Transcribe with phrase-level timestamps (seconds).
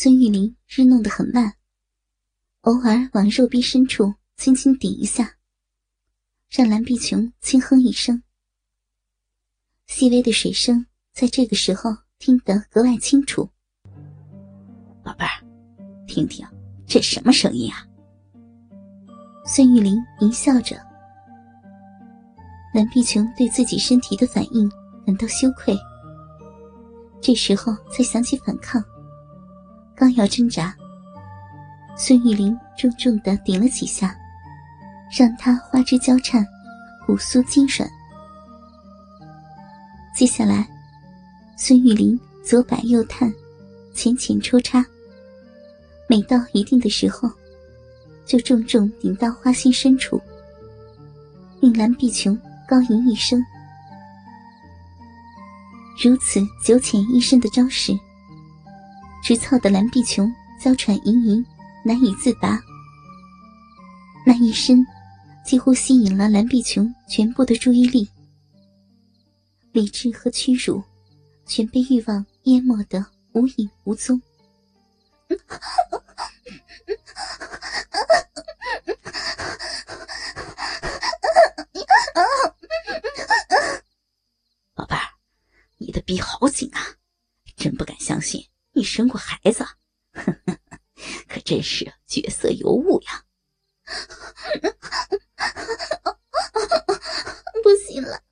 [0.00, 1.54] 孙玉玲日弄得很慢，
[2.60, 5.34] 偶尔往肉壁深处轻轻顶一下，
[6.48, 8.22] 让蓝碧琼轻哼一声。
[9.88, 11.90] 细微的水声在这个时候
[12.20, 13.50] 听得格外清楚。
[15.02, 15.44] 宝贝儿，
[16.06, 16.46] 听听，
[16.86, 17.84] 这什么声音啊？
[19.44, 20.76] 孙玉玲淫笑着。
[22.72, 24.70] 蓝碧琼对自己身体的反应
[25.04, 25.76] 感到羞愧，
[27.20, 28.80] 这时候才想起反抗。
[29.98, 30.72] 刚要挣扎，
[31.96, 34.16] 孙玉玲重重的顶了几下，
[35.10, 36.46] 让他花枝交颤，
[37.04, 37.90] 骨酥筋软。
[40.14, 40.68] 接下来，
[41.56, 43.32] 孙玉玲左摆右探，
[43.92, 44.86] 浅浅抽插。
[46.08, 47.28] 每到一定的时候，
[48.24, 50.22] 就重重顶到花心深处，
[51.60, 52.38] 令蓝碧琼。
[52.68, 53.42] 高吟一声，
[56.04, 57.94] 如此九浅一深的招式，
[59.22, 61.44] 直操的蓝碧琼娇喘盈盈，
[61.84, 62.58] 难以自拔。
[64.24, 64.86] 那一身
[65.44, 68.08] 几乎吸引了蓝碧琼全部的注意力，
[69.72, 70.82] 理智和屈辱
[71.46, 74.20] 全被欲望淹没得无影无踪。
[84.74, 84.96] 宝贝，
[85.76, 86.80] 你的逼好紧啊！
[87.56, 88.42] 真不敢相信
[88.78, 89.66] 你生过孩子，
[91.26, 93.24] 可真是绝色尤物呀！
[97.60, 98.22] 不行了，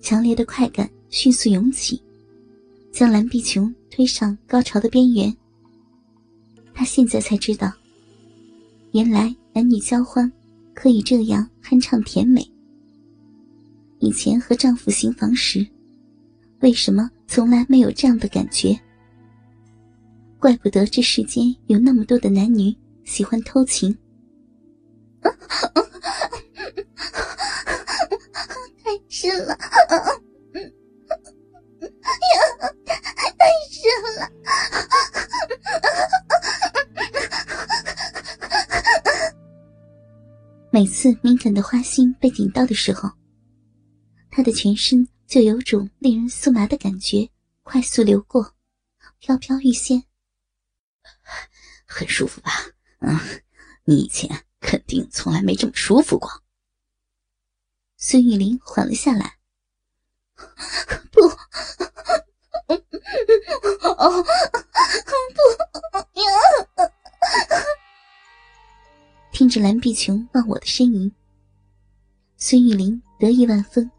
[0.00, 2.02] 强烈的快感迅速涌起，
[2.90, 5.36] 将蓝碧琼推上高潮的边缘。
[6.74, 7.70] 他现在才知道，
[8.94, 10.30] 原来男女交欢
[10.72, 12.48] 可以这样酣畅甜美。
[13.98, 15.66] 以前和丈夫行房时，
[16.60, 18.78] 为什么从来没有这样的感觉？
[20.38, 22.72] 怪不得这世间有那么多的男女
[23.02, 23.98] 喜欢偷情。
[25.20, 25.32] 太
[29.08, 29.58] 深了。
[40.74, 43.08] 每次敏感的花心被顶到的时候，
[44.28, 47.30] 他的全身就有种令人酥麻的感觉
[47.62, 48.56] 快速流过，
[49.20, 50.02] 飘飘欲仙，
[51.86, 52.50] 很舒服吧？
[52.98, 53.16] 嗯，
[53.84, 56.28] 你以前肯定从来没这么舒服过。
[57.96, 59.38] 孙玉玲缓了下来，
[61.12, 61.20] 不，
[63.86, 64.24] 哦，
[65.34, 66.26] 不呀。
[69.34, 71.10] 听着蓝碧琼忘我的呻吟，
[72.36, 73.90] 孙玉玲得意万分，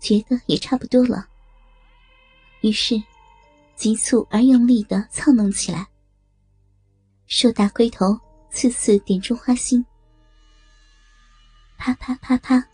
[0.00, 1.28] 觉得也差不多了，
[2.62, 3.00] 于是
[3.76, 5.86] 急促而用力的操弄起来，
[7.26, 9.84] 硕大龟头次次点中花心，
[11.76, 12.66] 啪啪啪啪，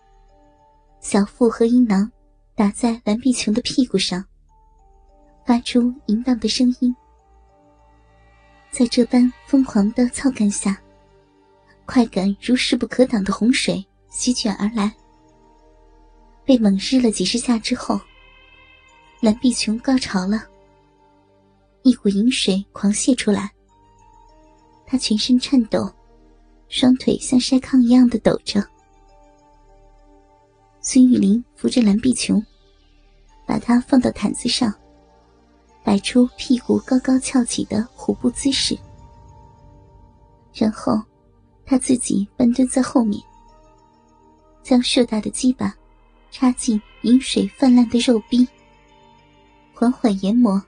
[1.01, 2.09] 小腹和阴囊
[2.55, 4.25] 打在蓝碧琼的屁股上，
[5.45, 6.95] 发出淫荡的声音，
[8.71, 10.81] 在这般疯狂的操干下。
[11.91, 14.95] 快感如势不可挡的洪水席卷而来，
[16.45, 17.99] 被猛日了几十下之后，
[19.23, 20.45] 蓝碧琼高潮了，
[21.85, 23.51] 一股淫水狂泻出来。
[24.85, 25.91] 她全身颤抖，
[26.69, 28.63] 双腿像筛糠一样的抖着。
[30.83, 32.45] 孙玉玲扶着蓝碧琼，
[33.47, 34.71] 把她放到毯子上，
[35.83, 38.79] 摆出屁股高高翘起的虎步姿势，
[40.53, 41.01] 然后。
[41.69, 43.23] 他自己半蹲在后面，
[44.63, 45.77] 将硕大的鸡巴
[46.31, 48.49] 插进饮水泛滥的肉壁，
[49.75, 50.65] 缓缓研磨。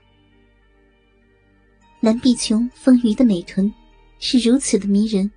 [2.01, 3.73] 蓝碧琼丰腴的美臀
[4.19, 5.31] 是如此的迷人，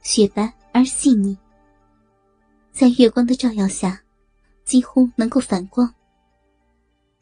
[0.00, 1.36] 雪白而细腻，
[2.72, 4.00] 在月光的照耀下，
[4.64, 5.94] 几乎能够反光。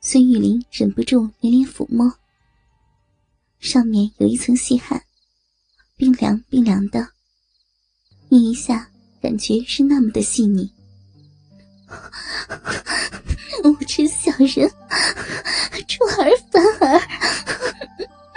[0.00, 2.12] 孙玉玲忍不住连连抚摸，
[3.58, 5.02] 上面有一层细汗。
[5.98, 7.04] 冰凉冰凉的，
[8.28, 8.88] 捏一下，
[9.20, 10.72] 感觉是那么的细腻。
[13.64, 14.70] 无知小人，
[15.88, 17.00] 出尔反尔！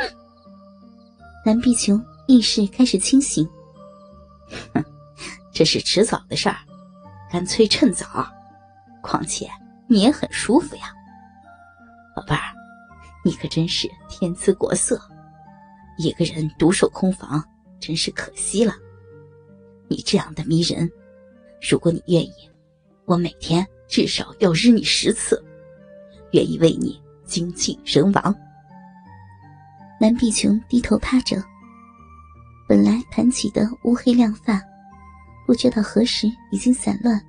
[1.45, 3.47] 蓝碧琼意识开始清醒。
[4.73, 4.83] 哼，
[5.53, 6.57] 这是迟早的事儿，
[7.31, 8.27] 干脆趁早。
[9.03, 9.47] 况且
[9.87, 10.91] 你也很舒服呀，
[12.15, 12.41] 宝贝儿，
[13.23, 14.99] 你可真是天姿国色，
[15.99, 17.43] 一个人独守空房。
[17.81, 18.73] 真是可惜了，
[19.89, 20.89] 你这样的迷人，
[21.69, 22.33] 如果你愿意，
[23.05, 25.43] 我每天至少要日你十次，
[26.31, 28.35] 愿意为你精尽人亡。
[29.99, 31.43] 蓝碧琼低头趴着，
[32.69, 34.61] 本来盘起的乌黑亮发，
[35.47, 37.19] 不知道何时已经散乱，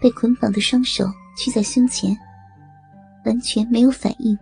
[0.00, 1.06] 被捆绑的双手
[1.36, 2.16] 屈在胸前，
[3.24, 4.38] 完全没有反应。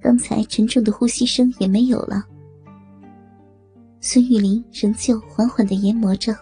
[0.00, 2.24] 刚才沉重的呼吸声也没有了。
[4.04, 6.36] 孙玉玲仍旧缓缓的研磨着。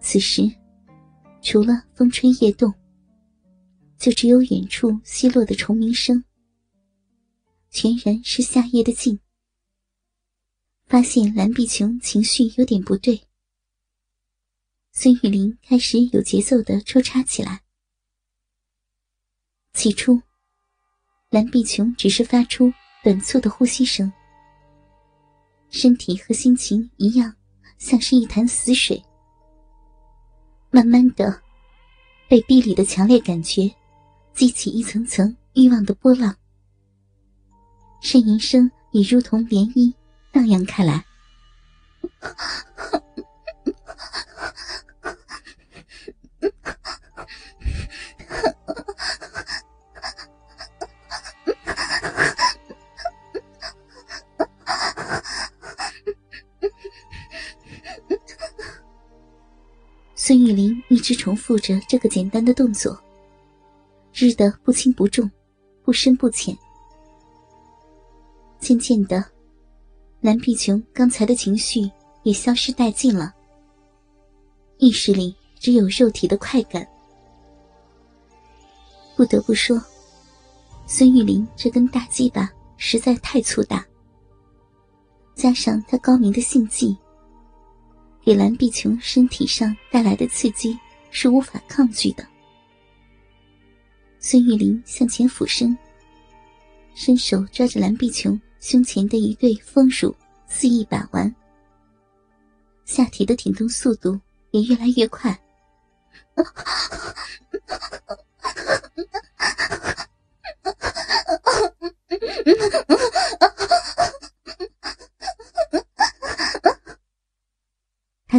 [0.00, 0.42] 此时，
[1.40, 2.70] 除了风吹叶动，
[3.96, 6.22] 就只有远处稀落的虫鸣声。
[7.70, 9.18] 全然是夏夜的静。
[10.84, 13.18] 发现蓝碧琼情绪有点不对，
[14.92, 17.62] 孙玉玲开始有节奏的抽插起来。
[19.72, 20.20] 起初。
[21.30, 22.70] 蓝碧琼只是发出
[23.02, 24.12] 短促的呼吸声，
[25.72, 27.34] 身体和心情一样，
[27.78, 29.02] 像是一潭死水。
[30.70, 31.40] 慢慢的，
[32.28, 33.74] 被壁里的强烈感觉，
[34.34, 36.36] 激起一层层欲望的波浪。
[38.02, 39.92] 呻吟声已如同涟漪
[40.30, 41.02] 荡漾开来。
[60.52, 63.02] 玉玲一直重复着这个简单的动作，
[64.12, 65.28] 日的不轻不重，
[65.82, 66.54] 不深不浅。
[68.60, 69.24] 渐渐的，
[70.20, 71.90] 蓝碧琼刚才的情绪
[72.22, 73.32] 也消失殆尽了，
[74.76, 76.86] 意识里只有肉体的快感。
[79.16, 79.82] 不得不说，
[80.86, 83.86] 孙玉林这根大鸡巴实在太粗大，
[85.34, 86.94] 加上他高明的性技。
[88.24, 90.78] 给蓝碧琼身体上带来的刺激
[91.10, 92.24] 是无法抗拒的。
[94.20, 95.76] 孙玉玲向前俯身，
[96.94, 100.14] 伸手抓着蓝碧琼胸前的一对丰乳，
[100.46, 101.34] 肆意把玩。
[102.84, 104.20] 下体的挺动速度
[104.52, 105.36] 也越来越快。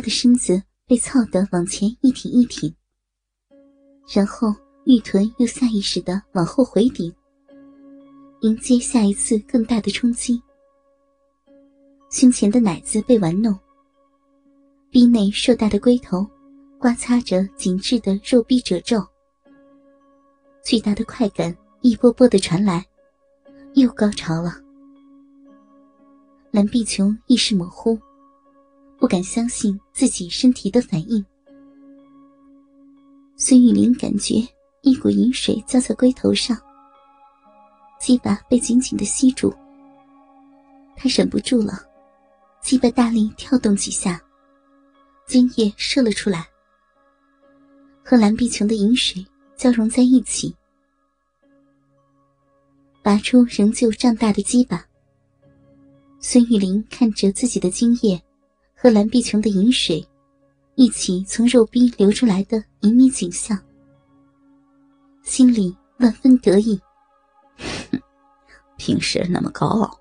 [0.04, 2.72] 的身子被操得往前一挺一挺，
[4.14, 4.54] 然后
[4.86, 7.12] 玉臀又下意识的往后回顶，
[8.42, 10.40] 迎接下一次更大的冲击。
[12.10, 13.58] 胸前的奶子被玩弄，
[14.92, 16.28] 逼内硕大的龟头
[16.78, 19.04] 刮擦着紧致的肉逼褶皱，
[20.64, 22.86] 巨大的快感一波波的传来，
[23.74, 24.54] 又高潮了。
[26.52, 27.98] 蓝碧琼意识模糊。
[29.04, 31.22] 不敢相信自己身体的反应。
[33.36, 34.36] 孙玉玲感觉
[34.82, 36.58] 一股饮水浇在龟头上，
[38.00, 39.54] 鸡巴被紧紧的吸住。
[40.96, 41.86] 她忍不住了，
[42.62, 44.24] 鸡巴大力跳动几下，
[45.28, 46.48] 精液射了出来，
[48.06, 49.22] 和蓝碧琼的饮水
[49.58, 50.56] 交融在一起，
[53.02, 54.86] 拔出仍旧胀大的鸡巴。
[56.22, 58.18] 孙玉玲看着自己的精液。
[58.84, 60.06] 和蓝碧琼的饮水
[60.76, 63.58] 一起从肉壁流出来的旖旎景象，
[65.22, 66.78] 心里万分得意。
[68.76, 69.98] 平时那么高傲，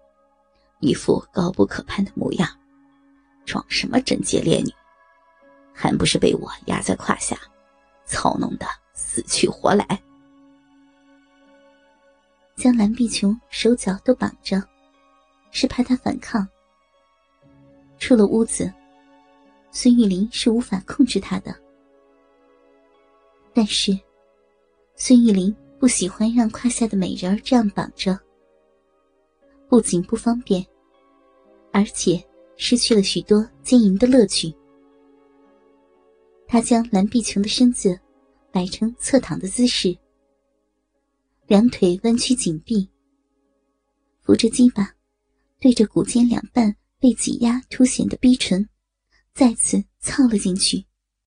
[0.80, 2.48] 一副高不可攀的模样，
[3.44, 4.72] 装什么贞洁烈女？
[5.72, 7.38] 还不是被我压在胯下，
[8.04, 9.86] 操弄的死去活来。
[12.56, 14.60] 将蓝碧琼手脚都绑着，
[15.52, 16.44] 是怕她反抗。
[18.02, 18.68] 出了屋子，
[19.71, 21.54] 孙玉玲是无法控制他的。
[23.54, 23.97] 但是，
[24.97, 28.18] 孙玉玲不喜欢让胯下的美人这样绑着，
[29.68, 30.66] 不仅不方便，
[31.71, 32.21] 而且
[32.56, 34.52] 失去了许多经营的乐趣。
[36.49, 37.97] 他将蓝碧琼的身子
[38.50, 39.97] 摆成侧躺的姿势，
[41.47, 42.90] 两腿弯曲紧闭，
[44.23, 44.92] 扶着鸡巴，
[45.61, 46.75] 对着骨尖两半。
[47.02, 48.68] 被挤压凸显的逼唇，
[49.35, 50.87] 再次操了进去。